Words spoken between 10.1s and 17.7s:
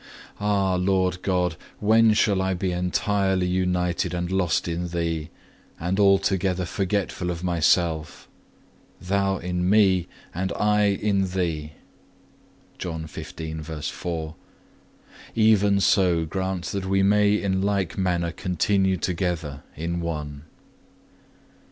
and I in Thee;(1) even so grant that we may in